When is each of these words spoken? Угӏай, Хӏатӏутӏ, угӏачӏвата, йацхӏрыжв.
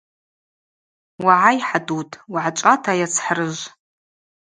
Угӏай, 1.19 1.57
Хӏатӏутӏ, 1.67 2.19
угӏачӏвата, 2.33 2.91
йацхӏрыжв. 2.99 3.63